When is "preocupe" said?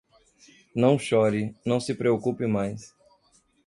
1.93-2.47